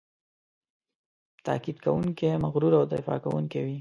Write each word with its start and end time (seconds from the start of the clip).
تاکید 1.45 1.77
کوونکی، 1.85 2.29
مغرور 2.43 2.73
او 2.79 2.83
دفاع 2.93 3.17
کوونکی 3.23 3.59
وي. 3.63 3.69